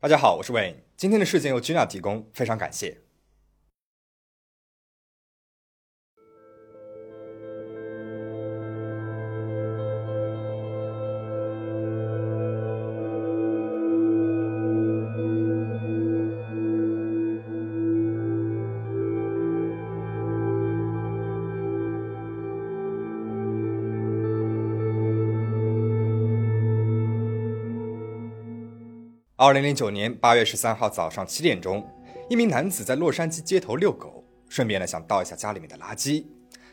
[0.00, 0.76] 大家好，我是 Wayne。
[0.96, 2.98] 今天的事件由 Gina 提供，非常感谢。
[29.48, 31.82] 二零零九年八月十三号早上七点钟，
[32.28, 36.26] 一名男子在洛杉矶街头遛狗，顺便呢想倒一下家里面的垃圾。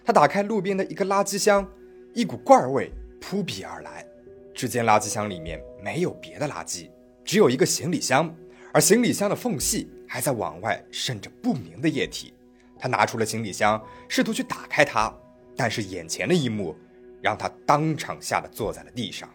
[0.03, 1.65] 他打开路边的一个垃圾箱，
[2.13, 4.05] 一股怪味扑鼻而来。
[4.53, 6.89] 只见垃圾箱里面没有别的垃圾，
[7.23, 8.35] 只有一个行李箱，
[8.73, 12.33] 而行李箱的缝隙还在往外渗着不明的液体。
[12.77, 15.09] 他拿出了行李箱，试图去打开它，
[15.55, 16.75] 但是眼前的一幕
[17.21, 19.29] 让他当场吓得坐在了地上。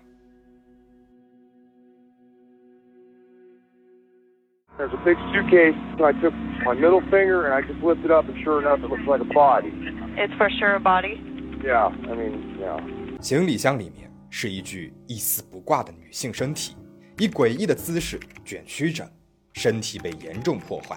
[4.80, 5.76] There's a big suitcase.
[5.98, 6.32] So I took
[6.64, 9.30] my middle finger and I just lifted up, and sure enough, it looks like a
[9.30, 9.70] body.
[10.16, 11.20] It's for sure a body.
[11.62, 12.80] Yeah, I mean, yeah.
[13.20, 16.76] 行李箱里面是一具一丝不挂的女性身体，
[17.18, 19.06] 以诡异的姿势卷曲着，
[19.52, 20.96] 身体被严重破坏，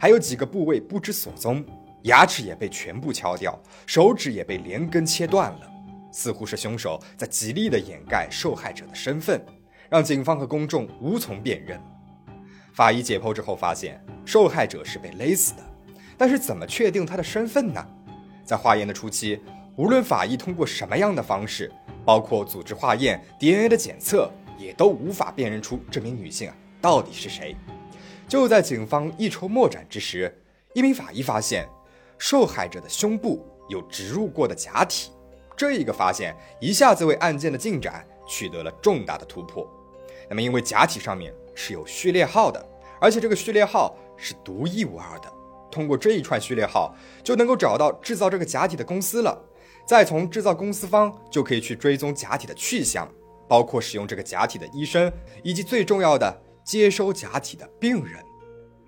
[0.00, 1.64] 还有几个部位不知所踪，
[2.02, 5.60] 牙齿也被全部敲掉，手指也被连根切断了，
[6.10, 9.40] 似乎是凶手在极力的掩盖受害者的身份，
[9.88, 11.80] 让警方和公众无从辨认。
[12.80, 15.62] 法医解剖之后发现，受害者是被勒死的，
[16.16, 17.86] 但是怎么确定他的身份呢？
[18.42, 19.38] 在化验的初期，
[19.76, 21.70] 无论法医通过什么样的方式，
[22.06, 27.54] 包括组织化验、DNA 的检测，也都无法辨认出这名女性啊到底是谁。
[28.26, 30.34] 就在警方一筹莫展之时，
[30.72, 31.68] 一名法医发现，
[32.16, 35.10] 受害者的胸部有植入过的假体，
[35.54, 39.68] 这一个发现一下子为案件的进展取得了重大的突破。
[40.30, 42.64] 那么，因为假体上面是有序列号的，
[43.00, 45.32] 而且这个序列号是独一无二的。
[45.70, 49.40] 通过这一串序列号，就能够找到制造这个假体的公司了。
[49.86, 53.08] 再从制造公司方就可以去追踪假体的去向，
[53.48, 58.22] 包括使用这个假体的医生，以及最重要的接收假体的病人。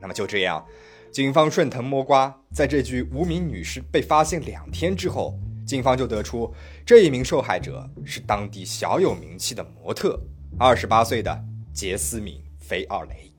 [0.00, 0.65] 那么就这样，
[1.10, 5.34] 警方顺藤摸瓜，在这具无名女尸被发现两天之后，
[5.66, 6.53] 警方就得出
[6.84, 10.20] 这一名受害者是当地小有名气的模特。
[10.59, 13.31] 二十八岁的杰斯敏·菲奥雷，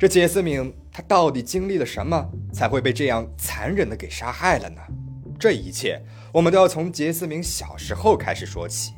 [0.00, 4.80] 这杰斯敏她到底经历了什么，才会被这样残忍的给杀害了呢？
[5.38, 6.02] 这一切，
[6.32, 8.94] 我们都要从杰斯敏小时候开始说起。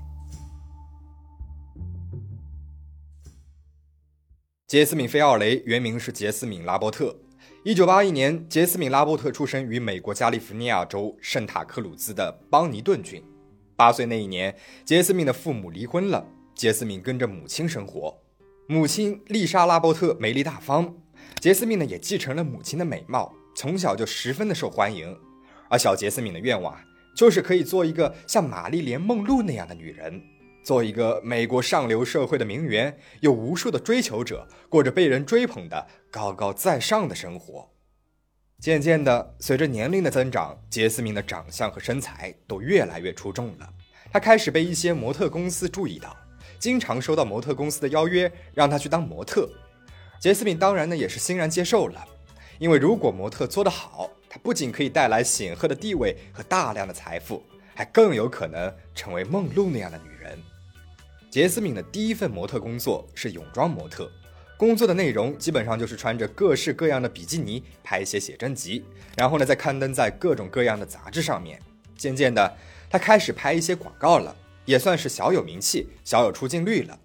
[4.68, 7.18] 杰斯敏·菲奥雷原名是杰斯敏·拉波特。
[7.64, 13.20] 一九八一年，杰斯敏·拉波特出生于美国加利福尼亚州圣塔克鲁兹的邦尼顿郡。
[13.74, 16.24] 八岁那一年，杰斯敏的父母离婚了。
[16.54, 18.21] 杰斯敏跟着母亲生活，
[18.72, 20.94] 母亲丽莎·拉波特美丽大方，
[21.40, 25.14] 杰斯敏呢也继承了母亲的美貌，从小就十分的受欢迎。
[25.68, 26.82] 而小杰斯敏的愿望啊
[27.14, 30.22] 就是可以做一个像玛丽莲·梦露那样的女人，
[30.64, 37.74] 做一个美国上流社会的名媛，有无数的追求者，过着被人追捧的高高在上的生活。
[38.58, 43.68] 渐渐的，随着年龄的增长，杰斯敏的长相和身材都越来越出众了，
[44.10, 46.16] 她开始被一些模特公司注意到。
[46.62, 49.50] 经常收到模特公司的邀约，让他去当模特。
[50.20, 52.06] 杰斯敏当然呢也是欣然接受了，
[52.60, 57.42] 因为如果模特做得好，他不仅可以带来显赫的地位和大量的财富，
[57.74, 60.38] 还更有可能成为梦露那样的女人。
[61.32, 64.08] 杰斯敏的第一份模特工作是泳装模特，
[64.56, 68.84] 工作的内容基本上就是穿着各式各样的比基尼拍一些写真集，
[69.16, 71.58] 然后呢再刊登在各种各样的杂志上面。
[71.96, 72.56] 渐渐的，
[72.88, 74.36] 他开始拍一些广告了。
[74.64, 76.98] 也算是小有名气、小有出镜率了。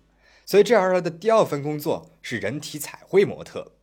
[0.45, 3.73] 随之而来的第二份工作是人体彩绘模特，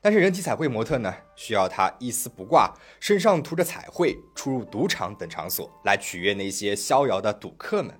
[0.00, 7.94] 但是人体彩绘模特呢，需要他一丝不挂，身上涂着彩绘，出入赌场等场所来取悦那些逍遥的赌客们。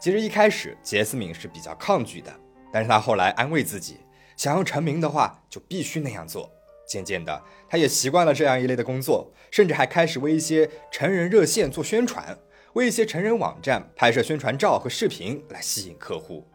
[0.00, 2.32] 其实一开始杰斯敏是比较抗拒的，
[2.72, 3.98] 但是他后来安慰自己，
[4.36, 6.50] 想要成名的话就必须那样做。
[6.86, 12.38] 渐渐的，他也习惯了这样一类的工作，甚至还开始为一些成人热线做宣传。
[12.76, 16.46] 为一些成人网站拍摄宣传照和视频来吸引客户。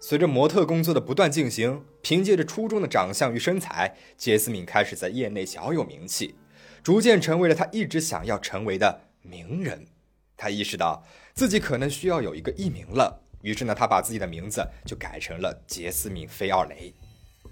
[0.00, 6.34] 随着模特工作的不断进行，凭借着出众的长相与身材，杰斯敏开始在业内小有名气，
[6.82, 9.84] 逐渐成为了他一直想要成为的名人。
[10.38, 11.04] 他意识到
[11.34, 16.94] 自己可能需要有一个艺名了，于是呢，他把自己的名字就改成了杰斯敏·菲奥雷。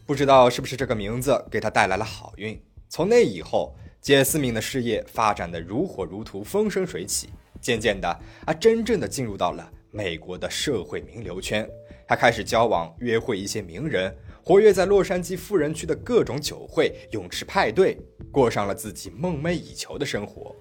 [0.06, 2.58] 不知道是不是这个名字给他带来了好运，
[2.88, 7.28] 从那以后，杰斯敏的事业发展的如火如荼，风生水起。
[7.66, 11.68] 渐渐的，他，真正的进入到了美国的社会名流圈。
[12.06, 14.14] 他开始交往、约会一些名人，
[14.44, 17.98] 活跃在洛杉矶富人区的各种酒会、泳池派对，
[18.30, 20.54] 过上了自己梦寐以求的生活。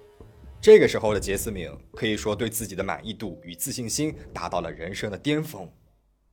[0.60, 5.70] 这个时候的杰斯敏可以说对自己的满意度与自信心达到了人生的巅峰。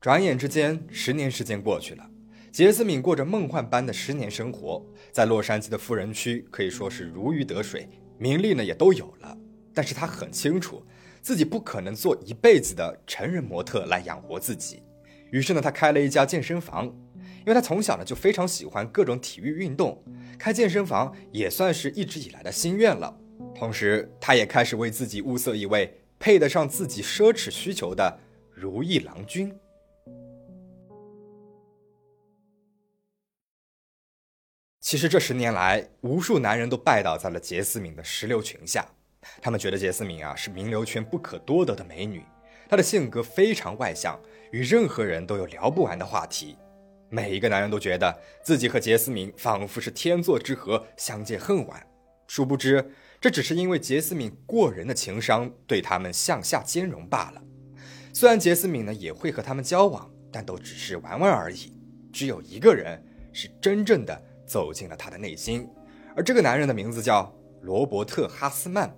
[0.02, 2.04] 转眼之间，十年时间过去了，
[2.52, 7.88] 杰斯敏过着梦幻般的十年生活，在洛杉矶的富人区可以说是如鱼得水，
[8.18, 9.38] 名利呢也都有了。
[9.74, 10.84] 但是他很清楚，
[11.22, 14.84] 自己不可能做一辈子的成人模特来养活自己。
[15.32, 16.86] 于是呢，他开了一家健身房，
[17.40, 20.04] 因为他从小呢就非常喜欢各种体育运动，
[20.38, 23.20] 开健身房也算是一直以来的心愿了。
[23.56, 28.20] 同时，他也开始为自己物色一位配得上自己奢侈需求的
[28.54, 29.52] 如意郎君。
[34.80, 38.88] 其实这十年来，无数男人都拜倒在了杰斯敏的石榴裙下。
[39.42, 42.24] 他们觉得杰斯敏啊是名流圈不可多得的美女，
[42.70, 44.20] 她的性格非常外向，
[44.52, 46.58] 与任何人都有聊不完的话题。
[47.10, 51.86] 每一个男人都觉得自己和杰斯敏仿佛是天作之合，相见恨晚。
[52.26, 52.92] 殊不知，
[53.22, 57.42] 这只是因为杰斯敏过人的情商对他们向下兼容罢了。
[58.12, 61.76] 虽然杰斯敏呢也会和他们交往，但都只是玩玩而已。
[62.12, 63.00] 只有一个人
[63.32, 65.70] 是真正的走进了他的内心，
[66.16, 67.32] 而这个男人的名字叫
[67.62, 68.92] 罗伯特·哈斯曼。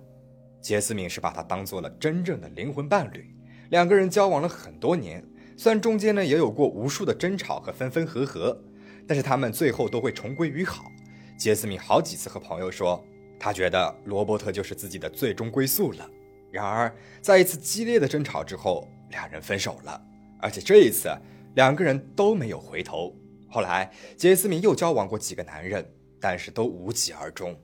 [0.60, 3.34] 杰斯敏是把他当做了真正的灵魂伴侣，
[3.70, 5.24] 两个人交往了很多年，
[5.56, 8.60] 虽然中间呢也有过无数的争吵和分分合合，
[9.06, 10.90] 但是他们最后都会重归于好。
[11.38, 13.04] 杰斯敏好几次和朋友说，
[13.38, 16.10] 他觉得罗伯特就是自己的最终归宿了。
[16.50, 20.02] 然而，在一次激烈的争吵之后，两人分手了，
[20.40, 21.14] 而且这一次
[21.54, 23.14] 两个人都没有回头。
[23.48, 25.86] 后来，杰斯敏又交往过几个男人，
[26.20, 27.54] 但是都无疾而终。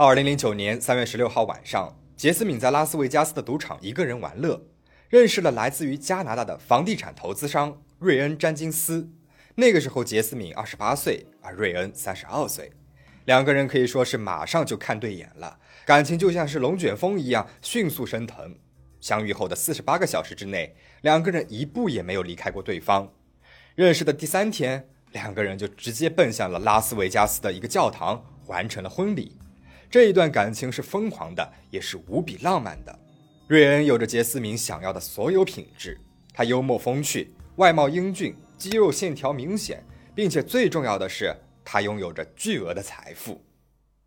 [0.00, 4.62] 二零零九年三月十六号晚上，杰斯敏在拉斯维加斯的赌场一个人玩乐，
[5.08, 9.10] 认识了来自于加拿大的房地产投资商瑞恩·詹金斯。
[9.56, 12.70] 那个时候，杰斯敏二十八岁，而瑞恩三十二岁，
[13.24, 18.54] 两个人可以说是马上就看对眼了，感情就像是龙卷风一样迅速升腾。
[19.00, 23.12] 相遇后的四十八个小时之内，两个人一步也没有离开过对方。
[23.74, 29.36] 认识的第三天，两个人就直接奔向了拉斯维加斯的一个教堂，完成了婚礼。
[29.90, 32.98] 这一段感情是疯狂的，也是无比浪漫的。
[33.46, 35.98] 瑞恩有着杰斯敏想要的所有品质，
[36.34, 39.82] 他幽默风趣，外貌英俊，肌肉线条明显，
[40.14, 43.42] 并且最重要的是，他拥有着巨额的财富。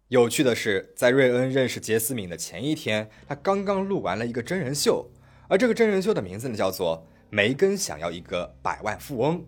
[0.10, 5.10] 有趣的是，在瑞恩认识杰斯敏的前一天，他刚刚录完了一个真人秀，
[5.48, 6.98] 而这个真人秀的名字呢，叫做
[7.32, 9.40] 《梅根想要一个百万富翁》。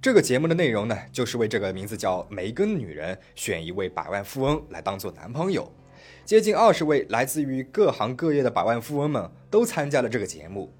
[0.00, 5.70] 这个节目的内容呢，就是为这个名字叫梅根的女人选一位百万富翁来当做男朋友。
[6.30, 10.72] 接近二十位来自于各行各业的百万富翁们都参加了这个节目，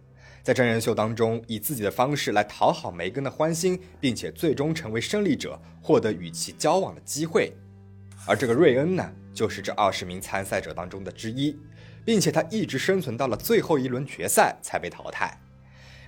[0.45, 7.53] 在真人秀当中，以自己的方式来讨好梅根的欢心，并且最终成为胜利者，获得与其交往的机会。
[8.29, 11.59] 而这个瑞恩呢，就是这二十名参赛者当中的之一，
[12.05, 15.37] 并且他一直生存到了最后一轮决赛才被淘汰。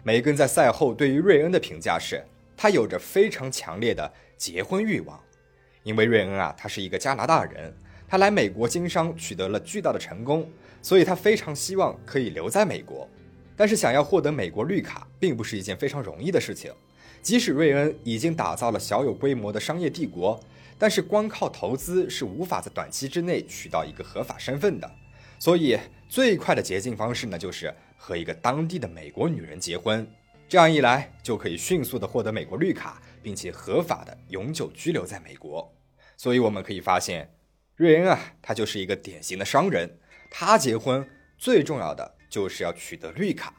[0.05, 2.25] 梅根在赛后对于瑞恩的评价是，
[2.57, 5.21] 他有着非常强烈的结婚欲望，
[5.83, 7.75] 因为瑞恩啊，他是一个加拿大人。
[8.13, 10.47] 他来美国经商取得了巨大的成功，
[10.83, 13.09] 所以他非常希望可以留在美国。
[13.57, 16.71] 但是想要获得美国绿卡并不是一件非常容易的事情。
[17.23, 20.39] 即使瑞恩已经打造了小有规模的商业帝国，
[20.77, 24.91] 但是光靠投资是无法在短期之内取到一个合法身份的。
[25.39, 30.07] 所以最快的捷径方式呢，就是和一个当地的美国女人结婚。
[30.47, 35.67] 这样一来就可以迅速的获得美国绿卡，并且合法的永久居留在美国。
[36.19, 37.27] 所以我们可以发现。
[37.77, 39.99] 瑞恩啊，他就是一个典型的商人。
[40.31, 41.07] 他结婚
[41.39, 43.55] 最重要的就是要取得绿卡。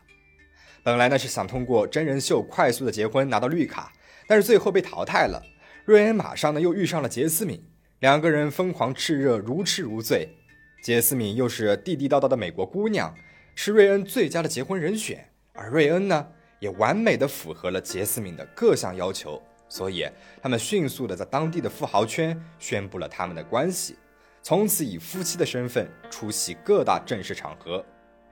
[0.84, 3.92] 本来呢是想通过真人秀快速的结婚拿到绿卡，
[4.28, 5.42] 但是最后被淘汰了。
[5.86, 7.64] 瑞恩马上呢又遇上了杰斯敏，
[8.00, 10.30] 两个人疯狂炽热，如痴如醉。
[10.82, 13.16] 杰斯敏又是地地道道的美国姑娘，
[13.56, 15.30] 是瑞恩最佳的结婚人选。
[15.54, 16.28] 而瑞恩呢，
[16.60, 20.06] 也完美的符合了杰斯敏的各项要求，所以
[20.42, 23.96] 他们迅速的在当地的富豪圈宣布了他们的关系。
[24.44, 27.84] 从此以夫妻的身份出席各大正式场合，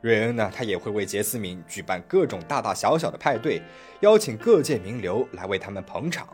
[0.01, 3.62] 瑞恩呢，他也会为杰斯敏举办各种大大小小的派对，
[4.01, 6.27] 邀请各界名流来为他们捧场。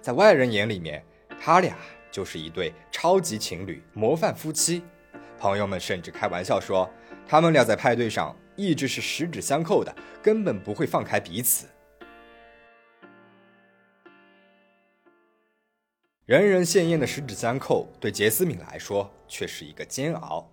[0.00, 1.04] 在外人眼里面，
[1.38, 1.76] 他俩
[2.10, 4.82] 就是一对超级情侣、模范夫妻。
[5.38, 6.88] 朋友们甚至开玩笑说，
[7.26, 11.66] 他们俩在派对上一直是十指相扣的，根本不会放开彼此。
[16.28, 20.46] 人人羡艳的十指相扣，对杰斯敏来说却是一个煎熬，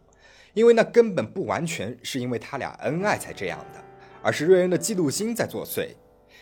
[0.53, 3.83] 因为那根本不完全是因为他俩恩爱才这样的，
[4.21, 5.89] 而是瑞恩的嫉妒心在作祟。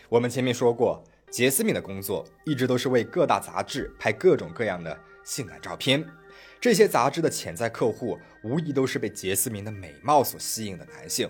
[0.08, 6.06] 我们前面说过，杰斯敏的工作一直都是为各大杂志拍各种各样的性感照片，
[6.60, 11.28] 这些杂志的潜在客户无疑都是被杰斯敏的美貌所吸引的男性。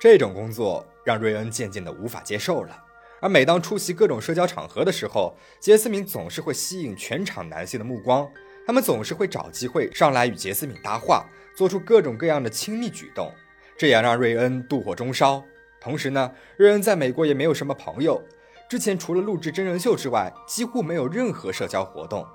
[0.00, 2.81] 这种工作让瑞恩渐渐的无法接受了。
[3.22, 8.28] 而每当出席各种社交场合的时候，杰斯敏总是会吸引全场男性的目光，
[8.66, 11.24] 他们总是会找机会上来与杰斯敏搭话，
[11.56, 13.32] 做出各种各样的亲密举动，
[13.78, 15.40] 这也让瑞恩妒火中烧。
[15.80, 18.20] 同时呢，瑞恩在美国也没有什么朋友。
[18.68, 22.26] 之前除了录制真人秀之外，几乎没有任何社交活动。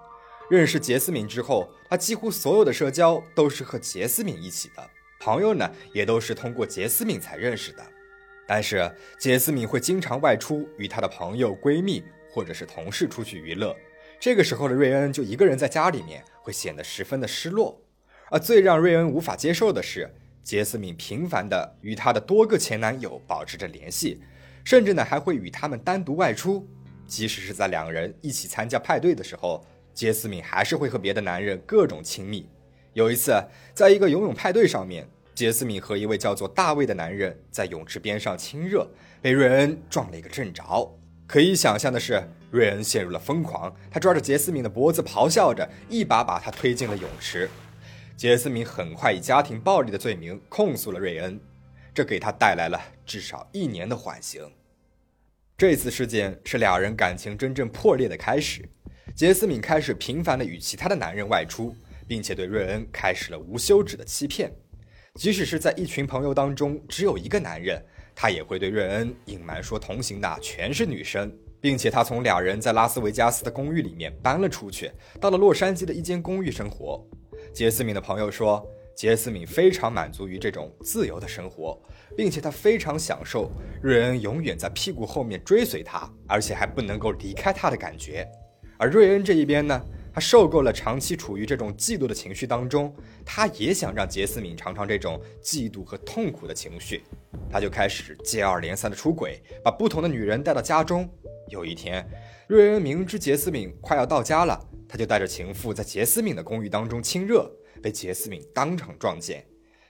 [0.49, 4.89] 认识杰斯敏之后，他几乎所有的社交都是和杰斯敏一起的，
[5.19, 7.83] 朋友呢也都是通过杰斯敏才认识的。
[8.47, 8.89] 但是
[9.19, 13.75] 杰斯敏会经常外出，与她的朋友、闺蜜或者是同事出去娱乐。
[14.19, 17.79] 这个时候的瑞恩就一个人在家里面，会显得十分的失落。
[18.29, 20.09] 而最让瑞恩无法接受的是，
[20.43, 24.21] 杰斯敏频繁的与她的多个前男友保持着联系。
[24.63, 26.67] 甚至呢，还会与他们单独外出，
[27.05, 32.49] 即使是在两人一起参加派对的时候，杰斯敏还是会和别的男人各种亲密。
[32.91, 33.31] 有一次，
[33.73, 38.89] 在一个游泳派对上面，杰斯敏和一位叫做大卫的男人在泳池边上亲热，
[39.21, 40.91] 被瑞恩撞了一个正着。
[41.27, 47.47] 可以想象的是，瑞恩陷入了疯狂，他抓着杰斯敏的脖子，咆哮着，一把把他推进了泳池。
[48.15, 51.39] 杰斯敏很快以家庭暴力的罪名控诉了瑞恩。
[51.93, 54.41] 这给他带来了至少一年的缓刑。
[55.55, 58.67] 这次事件是俩人感情真正破裂的开始。
[59.13, 61.75] 杰斯敏开始频繁的与其他的男人外出，
[62.07, 64.51] 并且对瑞恩开始了无休止的欺骗。
[65.17, 67.83] 即使是在一群朋友当中只有一个男人，
[68.15, 77.03] 他也会对瑞恩隐瞒说同行的全是女生，并且他从俩人在拉斯维加斯的公寓里面搬了出去，到了洛杉矶的一间公寓生活。
[77.51, 78.65] 杰斯敏的朋友说。
[78.97, 81.79] 杰斯敏非常满足于这种自由的生活，
[82.15, 88.27] 并且他非常享受瑞恩永远在屁股后面追随他，而且还不能够离开他的感觉。
[88.75, 89.79] 而瑞恩这一边呢，
[90.17, 92.91] 他受够了长期处于这种嫉妒的情绪当中，
[93.23, 97.03] 他也想让杰斯敏尝尝这种嫉妒和痛苦的情绪，
[97.51, 101.07] 他就开始接二连三的出轨，把不同的女人带到家中。
[101.49, 102.03] 有一天，
[102.47, 104.59] 瑞恩明知杰斯敏快要到家了，
[104.89, 107.47] 他就带着情妇在杰斯敏的公寓当中亲热。
[107.83, 109.45] 被杰斯敏当场撞见，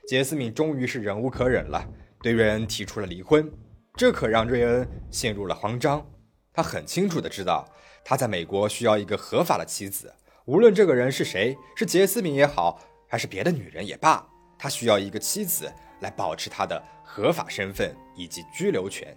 [0.10, 1.88] 杰斯敏终于是忍无可忍了，
[2.22, 3.50] 对瑞恩提出了离婚。
[3.96, 6.06] 这可让瑞恩陷入了慌张。
[6.52, 7.66] 他很清楚的知道，
[8.10, 10.10] 他在美国需要一个合法的妻子，
[10.46, 14.26] 无论这个人是谁，是杰斯敏也好，还是别的女人也罢，
[14.58, 19.14] 他需要一个妻子来保持他的合法身份以及居留权。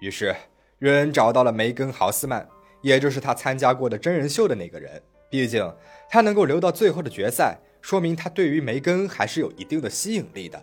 [0.00, 0.36] 于是，
[0.78, 2.46] 瑞恩找到了梅根·豪斯曼，
[2.82, 5.02] 也就是他参加过的真人秀的那个人。
[5.30, 5.74] 毕竟，
[6.10, 10.62] 他能够留到最后的决赛，说明他对于梅根还是有一定的吸引力的。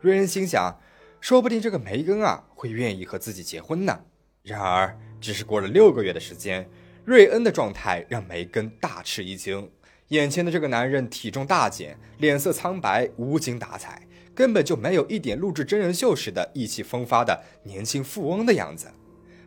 [0.00, 0.80] 瑞恩心想，
[1.20, 4.04] 说不定这个梅根啊会愿意和自己结婚呢。
[4.44, 6.68] 然而，只是过了六个月的时间，
[7.04, 9.70] 瑞恩的状态让梅根大吃一惊。
[10.08, 18.88] 眼前的这个男人体重大减，脸色苍白，无精打采，根本就没有一点录制真人秀时的意气风发的年轻富翁的样子。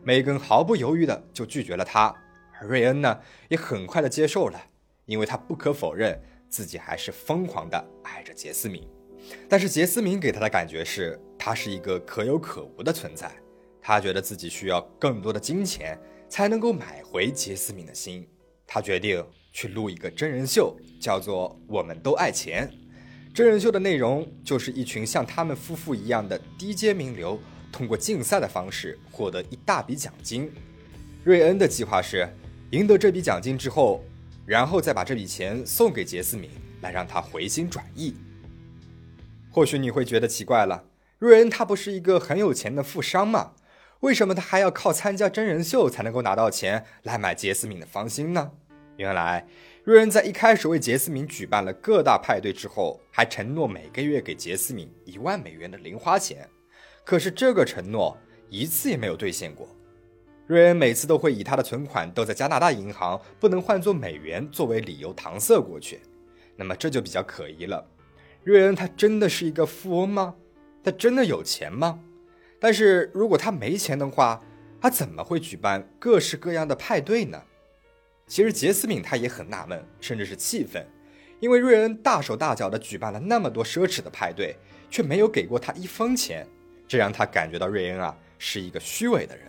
[0.02, 2.14] 梅根毫不犹豫的就拒绝了他。
[2.58, 4.58] 而瑞恩呢，也很快的接受了，
[5.06, 8.88] 因为他不可否认自己还是疯狂的爱着杰斯敏。
[9.48, 13.30] 但是杰斯敏给他的感觉是，他是一个可有可无的存在。
[13.86, 18.26] 他觉得自己需要更多的金钱才能够买回杰斯敏的心。
[18.66, 19.22] 他决定
[19.52, 22.66] 去录一个真人秀，叫做《我们都爱钱》。
[23.34, 27.38] 真人秀的内容就是一群像他们夫妇一样的低阶名流，
[27.70, 30.50] 通过竞赛的方式获得一大笔奖金。
[31.22, 32.26] 瑞恩的计划是。
[32.70, 34.02] 赢得这笔奖金之后，
[34.44, 36.50] 然后再把这笔钱送给杰斯敏，
[36.80, 38.16] 来让他回心转意。
[39.48, 40.82] 或许你会觉得奇怪了，
[41.20, 43.52] 瑞恩他不是一个很有钱的富商吗？
[44.00, 48.52] 为什么他还要靠参加真人秀才能够拿到钱来买杰斯敏的芳心呢？
[48.96, 49.46] 原来，
[49.82, 56.48] 瑞恩在一开始为杰斯敏举办了各大派对之后，还承诺每个月给杰斯敏一万美元的零花钱，
[57.04, 58.16] 可是这个承诺
[58.48, 59.68] 一次也没有兑现过。
[60.46, 66.00] 瑞恩每次都会以他的存款都在加拿大银行，不能换作美元作为理由搪塞过去，
[66.54, 67.84] 那么这就比较可疑了。
[68.44, 70.34] 瑞恩他真的是一个富翁吗？
[70.84, 71.98] 他真的有钱吗？
[72.64, 74.42] 但是如果他没钱的话，
[74.80, 77.42] 他怎么会举办各式各样的派对呢？
[78.26, 80.82] 其实杰斯敏他也很纳闷，甚至是气愤，
[81.40, 84.56] 因为瑞恩大手大脚的举办了那么多奢侈的派对，
[84.90, 86.46] 却没有给过他一分钱，
[86.88, 89.44] 这让他感觉到瑞恩啊是一个虚伪的人。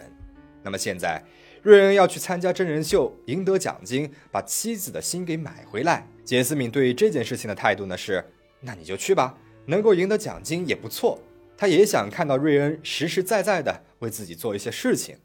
[0.62, 1.24] 那么现在，
[1.63, 6.05] 瑞恩要去参加真人秀，赢得奖金，把妻子的心给买回来。
[6.25, 8.22] 杰斯敏对于这件事情的态度呢是：
[8.60, 11.17] 那你就去吧，能够赢得奖金也不错。
[11.57, 15.15] 他也想看到瑞恩实实在在的为自己做一些事情。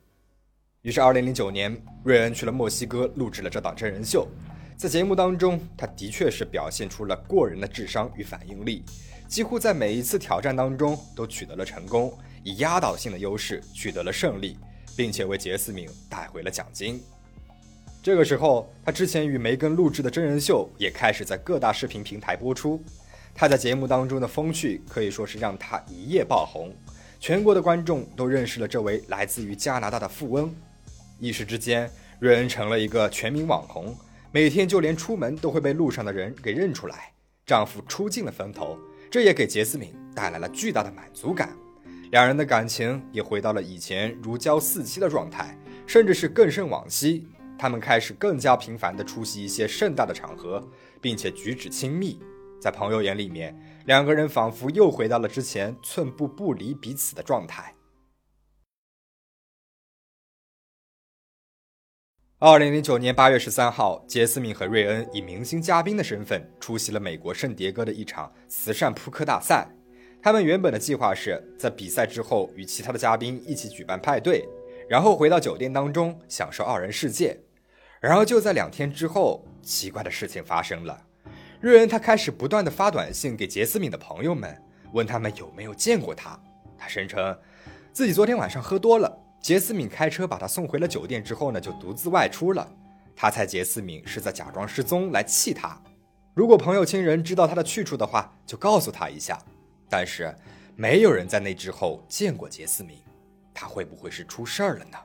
[0.82, 4.26] 于是，2009年，瑞恩去了墨西哥录制了这档真人秀。
[4.76, 8.82] 在节目当中，他的确是表现出了过人的智商与反应力，
[9.28, 14.56] 几乎在每一次挑战当中都取得了成功，以压倒性的优势取得了胜利，
[14.96, 17.02] 并且为杰斯敏带回了奖金。
[18.02, 22.82] 这个时候，他之前与梅根录制的真人秀也开始在各大视频平台播出。
[23.34, 26.74] 他在节目当中的风趣可以说是让他一夜爆红，
[27.18, 30.54] 全国的观众都认识了这位来自于加拿大的富翁。
[31.18, 33.96] 一时之间，瑞恩成了一个全民网红，
[34.30, 37.12] 每天就连出门都会被路上的人给认出来。
[37.46, 38.78] 丈夫出尽了风头，
[39.10, 41.56] 这也给杰斯敏带来了巨大的满足感。
[42.10, 45.56] 两人的感情也回到了以前如胶似漆的状态，
[45.86, 47.26] 甚至是更胜往昔。
[47.58, 50.66] 他们开始更加频繁地出席一些盛大的场合，
[51.00, 52.18] 并且举止亲密。
[52.60, 57.74] 在朋友眼里面，两个人仿佛又回到了之前寸步不离彼此的状态。
[62.38, 69.68] 二零零九年八月十三号，杰斯敏和瑞恩以明星嘉宾的身份出席了美国圣迭戈的一场慈善扑克大赛。
[70.22, 74.46] 他们原本的计划是在比赛之后与其他的嘉宾一起举办派对，
[74.88, 77.38] 然后回到酒店当中享受二人世界。
[78.00, 81.06] 然而，就在两天之后，奇怪的事情发生了。
[81.60, 84.56] 瑞恩他开始不断的发短信给杰斯敏的朋友们，
[84.92, 86.40] 问他们有没有见过他。
[86.78, 87.36] 他声称
[87.92, 92.66] 自己昨天晚上喝多了，杰斯敏开车把他送回了酒店之后呢，就独自外出了。
[93.14, 95.78] 他猜杰斯敏是在假装失踪来气他。
[96.32, 99.38] 如果朋友亲人知道他的去处的话，就告诉他一下。
[99.90, 100.34] 但是
[100.76, 102.96] 没有人在那之后见过杰斯敏，
[103.52, 104.96] 他会不会是出事儿了呢？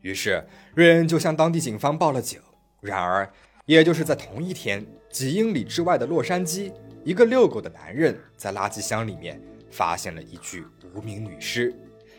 [0.00, 2.40] 于是，瑞恩就向当地警方报了警。
[2.80, 3.30] 然而，
[3.66, 6.72] 也就是在同一天，几英里之外的洛杉矶，
[7.04, 11.74] 一个遛狗的男人在垃圾箱里面发现了一具无名女尸，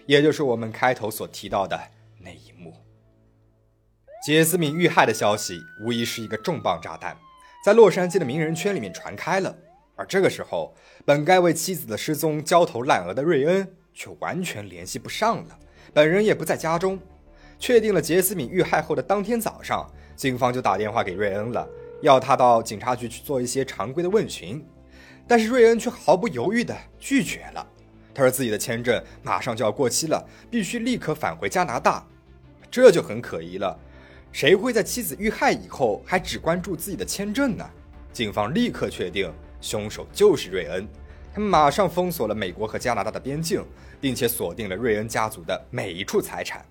[0.05, 1.79] 也就是我们开头所提到的
[2.19, 2.73] 那一幕。
[4.25, 7.15] 杰斯敏遇害的消息无疑是一个重磅炸弹，
[7.63, 9.55] 在洛杉矶的名人圈里面传开了。
[9.95, 15.59] 而这个时候，本该为妻子的失踪焦头烂额的瑞恩却完全联系不上了，
[15.93, 16.99] 本人也不在家中。
[17.59, 21.67] 确定了杰斯敏遇害后的当天早上，警方就打电话给瑞恩了，
[22.01, 24.65] 要他到警察局去做一些常规的问询。
[25.27, 27.67] 但是瑞恩却毫不犹豫地拒绝了。
[28.13, 32.07] 他说自己的签证马上就要过期了，必须立刻返回加拿大。
[32.71, 33.77] 这就很可疑了，
[34.31, 37.69] 谁会在妻子遇害以后还只关注自己的签证呢？
[38.11, 39.31] 警方立刻确定
[39.61, 40.87] 凶手就是瑞恩，
[41.33, 43.63] 他们马上封锁了美国和加拿大的边境，
[44.01, 46.65] 并且锁定了瑞恩家族的每一处财产。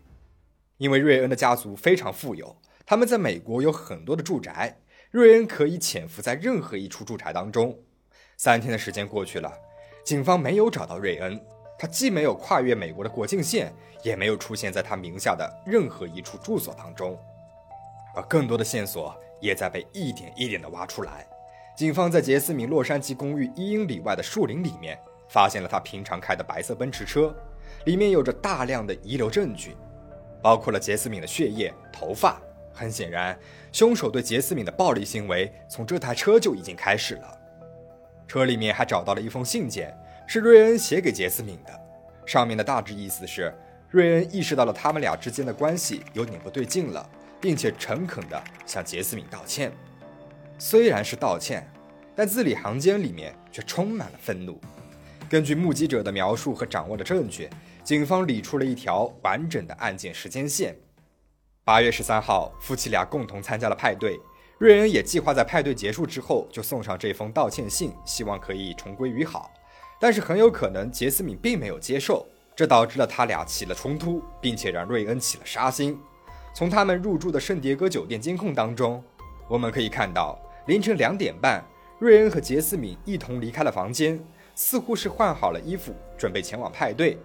[0.79, 4.77] 因为瑞恩的家族非常富有，他们在美国有很多的住宅，
[5.17, 7.75] 瑞恩可以潜伏在任何一处住宅当中。
[8.37, 9.51] 三天的时间过去了，
[10.05, 11.41] 警方没有找到瑞恩，
[11.79, 17.19] 他既没有跨越美国的国境线，也没有出现在他名下的任何一处住所当中。
[18.15, 21.27] 而更多的线索也在被一点一点的挖出来。
[21.75, 24.99] 警方在杰斯敏洛杉矶公寓一英里外的树林里面，
[25.31, 27.35] 发现了他平常开的白色奔驰车，
[27.87, 29.75] 里面有着大量的遗留证据。
[30.43, 32.39] 包括了杰斯敏的血液、头发。
[32.77, 33.37] 很显然，
[33.73, 37.39] 凶手对杰斯敏的暴力行为从这台车就已经开始了。
[38.29, 41.81] 车里面还找到了一封信件，是瑞恩写给杰斯敏的。
[42.27, 43.51] 上面的大致意思是，
[43.89, 47.09] 瑞恩意识到了他们俩之间的关系有点不对劲了，
[47.41, 49.73] 并且诚恳地向杰斯敏道歉。
[50.59, 51.67] 虽然是道歉，
[52.15, 54.61] 但字里行间里面却充满了愤怒。
[55.31, 57.49] 根据目击者的描述和掌握的证据。
[57.87, 60.75] 警方理出了一条完整的案件时间线。
[61.67, 64.21] 八月十三号，夫妻俩共同参加了派对，
[64.57, 69.51] 瑞恩也计划在派对结束之后就送上这封道歉信，希望可以重归于好。
[69.99, 72.25] 但是很有可能杰斯敏并没有接受，
[72.55, 75.99] 这导致了他俩起了冲突，并且让瑞恩起了杀心。
[76.55, 79.03] 从他们入住的圣迭戈酒店监控当中，
[79.49, 81.65] 我们可以看到凌晨两点半，
[81.99, 84.25] 瑞恩和杰斯敏一同离开了房间，
[84.55, 87.19] 似乎是换好了衣服，准备前往派对。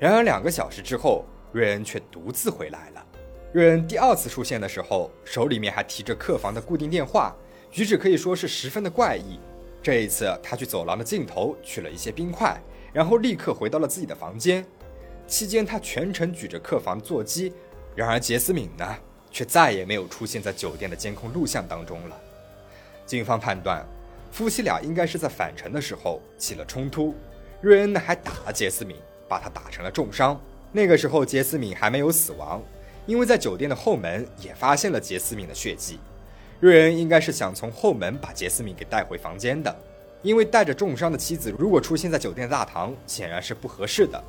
[0.00, 3.06] 然而两个小时之后，瑞恩却独自回来了。
[3.54, 7.32] 瑞恩第二次出现的时候，手里面还提着客房的固定电话，
[7.70, 9.38] 举止可以说是十分的怪异。
[9.80, 12.60] 这一次，他去走廊的尽头取了一些冰块，
[12.92, 14.66] 然后立刻回到了自己的房间。
[15.28, 17.52] 期间，他全程举着客房座机。
[17.94, 18.84] 然而杰斯敏呢，
[19.30, 22.20] 却再也没有出现在酒店的监控录像当中了。
[23.06, 23.86] 警方判断，
[24.32, 27.14] 夫妻俩应该是在返程的时候起了冲突。
[27.60, 28.96] 瑞恩呢，还打了杰斯敏。
[29.26, 30.38] 把他打成了重伤。
[30.72, 32.60] 那个时候，杰斯敏还没有死亡，
[33.06, 35.98] 因为在酒店的后门也发现了杰斯敏的血迹。
[36.60, 39.74] 瑞恩应该是想从后门把杰斯敏给带回房间的，
[40.22, 44.22] 因为带着重伤的妻子如果出现在酒店大堂，显然是不合适的。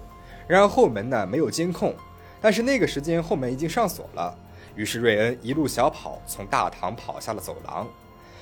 [0.48, 1.96] 然而后门呢没有监控，
[2.42, 4.38] 但是那个时间后门已经上锁了，
[4.76, 7.88] 于是瑞恩一路小跑从大堂跑下了走廊。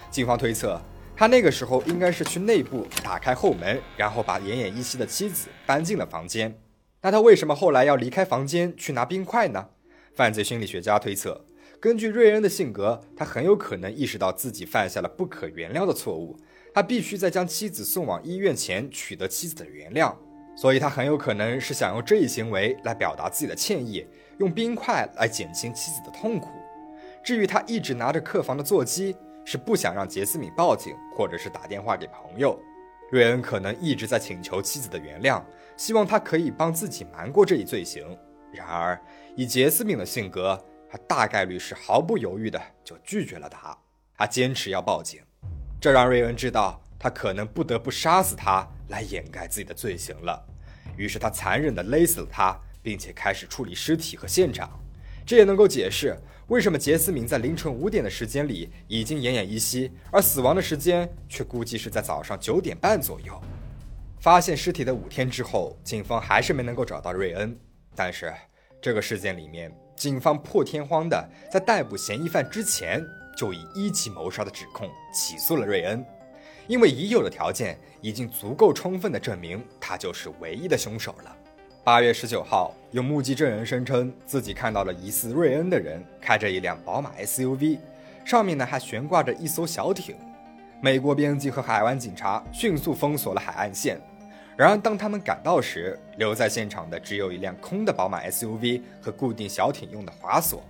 [0.10, 0.82] 警方推测，
[1.16, 6.60] 他那个时候应该是去内部打开后门，然后把奄奄一息的妻子搬进了房间。
[7.02, 9.68] 那他为什么后来要离开房间去拿冰块呢？
[10.16, 11.44] 犯罪心理学家推测，
[11.80, 16.38] 根据瑞恩的性格，他很有可能意识到自己犯下了不可原谅的错误，
[16.72, 20.16] 他必须在将妻子送往医院前取得妻子的原谅，
[20.56, 24.06] 所以他很有可能是想用这一行为来表达自己的歉意，
[24.38, 26.52] 用冰块来减轻妻子的痛苦。
[27.24, 32.60] 至于他一直拿着客房的座机，是不想让杰斯敏报警，或者是打电话给朋友。
[33.12, 35.42] 瑞恩可能一直在请求妻子的原谅，
[35.76, 38.06] 希望他可以帮自己瞒过这一罪行。
[38.56, 39.00] 然而，
[39.36, 43.78] 以杰斯敏的性格，他大概率是毫不犹豫的就拒绝了他。
[44.16, 45.22] 他坚持要报警，
[45.82, 50.42] 这让瑞恩知道他可能不得不杀死他来掩盖自己的罪行了。
[50.96, 54.70] 于是他残忍地勒死了他，并且开始处理尸体和现场。
[55.26, 56.16] 这也能够解释
[56.48, 63.42] 为什么杰斯敏在凌晨五点的时间里已经奄奄一息，而死亡的时间却估计是在早上九点半左右。
[64.20, 67.58] 发现尸体的五天之后，警方还是没能够找到瑞恩。
[67.96, 68.34] 但是，
[68.82, 73.04] 这个事件里面，警方破天荒的在逮捕嫌疑犯之前，
[73.38, 76.06] 就以一级谋杀的指控起诉了瑞恩，
[76.68, 81.36] 因为已有的条件已经足够充分的证明他就是唯一的凶手了。
[81.84, 87.78] 八月十九号，有目击证人声称自己看到了疑似瑞恩的人开着一辆宝马 SUV，
[88.24, 90.16] 上面呢还悬挂着一艘小艇。
[90.82, 94.02] 美国边境和海湾警察迅速封锁了海岸线。
[94.56, 100.64] 然而，当他们赶到时，留在现场的只有一辆空的宝马 SUV 和固定小艇用的滑索。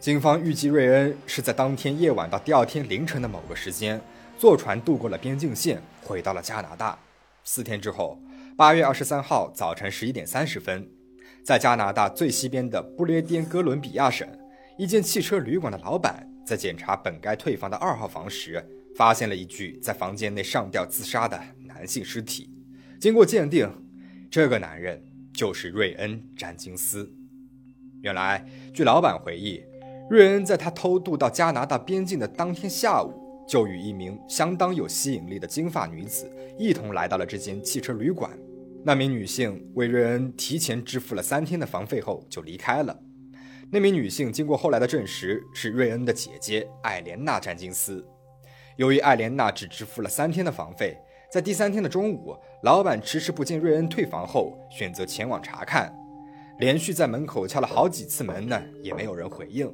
[0.00, 4.00] 警方预计瑞恩是在当天夜晚到第二天凌晨的某个时间
[4.38, 6.98] 坐船渡过了边境线，回到了加拿大。
[7.44, 8.18] 四天之后，
[8.56, 10.88] 八月二十三号早晨十一点三十分，
[11.44, 14.26] 在加拿大最西边的不列颠哥伦比亚省，
[14.78, 18.64] 一间汽车旅馆的老板在检查本该退房的二号房时，
[18.96, 22.57] 发现了一具在房间内上吊自杀的男性尸体。
[23.00, 23.70] 经过鉴定，
[24.28, 25.00] 这个男人
[25.32, 27.08] 就是瑞恩·詹金斯。
[28.02, 29.62] 原来，据老板回忆，
[30.10, 33.14] 瑞恩在他偷渡到加拿大边境的当天下午，
[33.48, 38.36] 就与一名相当有吸引力的金发女子一同来到了这间汽车旅馆。
[38.84, 43.00] 那名女性为瑞恩提前支付了三天的房费后就离开了。
[43.70, 48.04] 那名女性经过后来的证实是瑞恩的姐姐艾莲娜·詹金斯。
[48.76, 50.98] 由于艾莲娜只支付了三天的房费。
[51.30, 55.94] 在第三天的中午，老板迟迟不见瑞恩退房后，选择前往查看，
[56.58, 59.70] 连续在门口敲了好几次门呢，也没有人回应。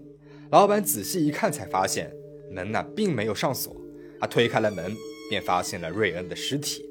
[0.51, 2.13] 老板仔细一看，才发现
[2.51, 3.77] 门呢并没有上锁。
[4.19, 4.93] 他推开了门，
[5.31, 6.85] 便发现了瑞恩的尸体。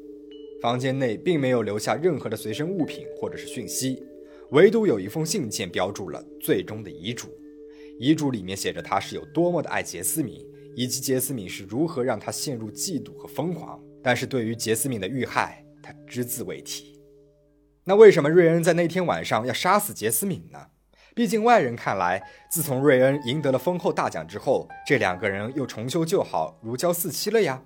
[0.61, 4.01] 房间内并没有留下任何的随身物品或者是讯息，
[4.51, 7.27] 唯独有一封信件标注了最终的遗嘱。
[7.99, 10.39] 遗嘱里面写着他是有多么的爱杰斯敏，
[10.73, 13.77] 以及杰斯敏是如何让他陷入嫉妒和疯狂。
[14.03, 16.99] 但是对于杰斯敏的遇害，他只字未提。
[17.85, 20.67] 那为什么瑞恩在那天晚上要杀死杰斯敏呢？
[21.15, 27.61] 毕竟外人看来，自从瑞恩赢得了丰厚大奖之后，这两个人又重修旧好，如胶似漆了呀。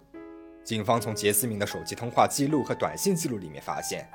[0.64, 4.08] 警方从杰斯敏的手机通话记录和短信记录里面发现，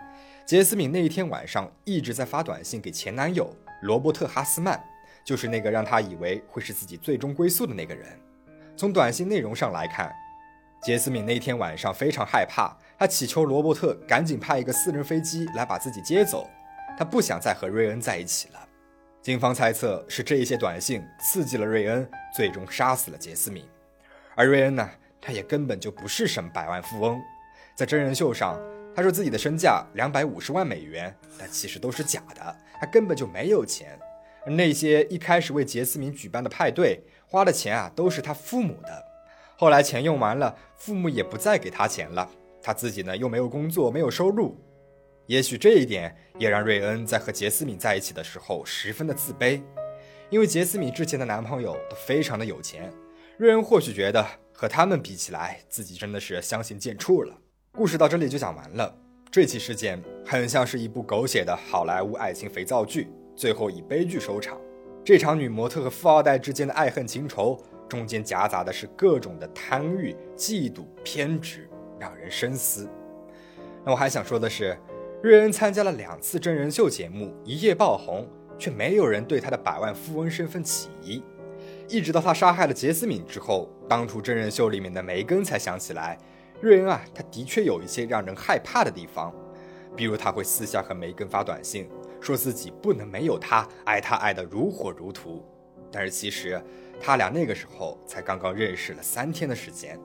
[0.44, 3.50] 杰斯敏那一天晚上一直在发短信给前男友
[3.82, 4.82] 罗伯特·哈斯曼，
[5.24, 8.06] 就是那个让他以为会是自己最终归宿的那个人。
[8.76, 10.14] 从短信内容上来看。
[10.82, 16.50] 杰斯敏那天晚上非常害怕，他祈求罗伯特赶紧派一个私人飞机来把自己接走，
[16.98, 18.68] 他不想再和瑞恩在一起了。
[19.22, 23.64] 警方猜测是这一些短信刺激了瑞恩，最终杀死了杰斯敏。
[24.34, 24.90] 而瑞恩呢，
[25.20, 27.22] 他也根本就不是什么百万富翁，
[27.76, 28.60] 在真人秀上
[28.92, 33.96] 他说自己的身价两百五十万美元，但其实都是假的，他根本就没有钱。
[34.44, 39.11] 而那些一开始为杰斯敏举办的派对花的钱啊，都是他父母的。
[39.56, 42.28] 后来钱用完了，父母也不再给他钱了，
[42.60, 44.56] 他自己呢又没有工作，没有收入，
[45.26, 49.62] 也许这一点也让瑞恩在和杰斯敏在一起的时候十分的自卑，
[50.30, 52.92] 因为杰斯敏之前的男朋友都非常的有钱，
[53.38, 57.36] 瑞恩或许觉得和他们比起来，自己真的是相形见绌了。
[57.72, 58.94] 故事到这里就讲完了，
[59.30, 64.60] 这起事件很像是一部狗血的好莱坞爱情肥皂剧，最后以悲剧收场。
[65.04, 67.58] 这场女模特和富二代之间的爱恨情仇。
[67.92, 71.68] 中间夹杂的是各种的贪欲、嫉妒、偏执，
[72.00, 72.88] 让人深思。
[73.84, 74.74] 那我还想说的是，
[75.22, 78.26] 瑞恩参加了两次真人秀节目，一夜爆红，
[78.58, 81.22] 却没有人对他的百万富翁身份起疑。
[81.86, 86.16] 一直到他杀害了杰斯敏之后，当初真人秀里面的梅根才想起来，
[86.62, 89.30] 瑞恩啊，他的确有一些让人害怕的地方，
[89.94, 91.90] 比如他会私下和梅根发短信，
[92.22, 95.46] 说自己不能没有他，爱他爱得如火如荼。
[95.94, 96.58] 但是其实，
[97.04, 99.98] 他俩那个时候才刚刚认识了三天的时间。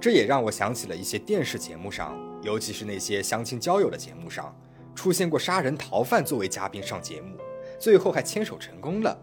[0.00, 4.56] 这也让我想起了一些电视节目上，尤其是那些相亲交友的节目上，
[4.94, 7.36] 出现过杀人逃犯作为嘉宾上节目，
[7.78, 9.20] 最后还牵手成功了。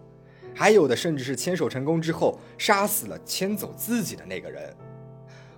[0.53, 4.71] 还有的甚至是牵手成功之后，杀死了牵走自己的那个人。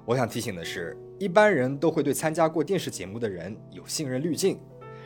[0.06, 4.58] 我想提醒的是，一般人都会对参加过电视节目的人有信任滤镜，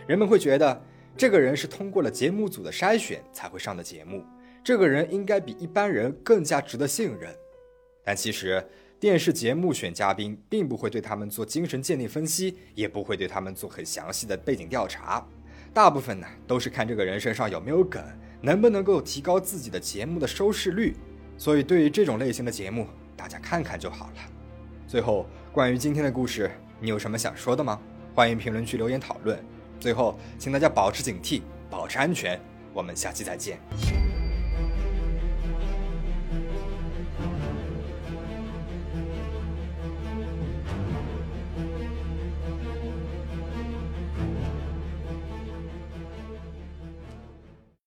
[0.05, 0.79] 人们会觉得
[1.17, 4.23] 这个人是通过了节目组的筛选才会上的节目，
[4.63, 7.35] 这个人应该比一般人更加值得信任。
[8.05, 8.65] 但其实，
[8.99, 15.27] 电视节目选嘉宾，并不会对他们做精神鉴定分析，也不会对他们做很详细的背景调查。
[15.73, 18.01] 大部分呢，都是看这个人身上有没有梗，
[18.41, 20.95] 能不能够提高自己的节目的收视率。
[21.37, 24.17] 所以，对于这种类型的节目，大家看看就好了。
[24.87, 26.49] 最后，关于今天的故事，
[26.79, 27.81] 你有什么想说的吗？
[28.15, 29.37] 欢迎评论区留言讨论。
[29.79, 32.39] 最后，请大家保持警惕，保持安全。
[32.73, 34.02] 我们下期再见。